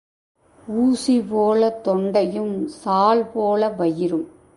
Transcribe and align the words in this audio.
ஊசி 0.67 1.21
போலத் 1.21 1.87
தொண்டையும் 1.87 2.65
சால் 2.65 3.25
போல 3.33 3.69
வயிறும். 3.69 4.27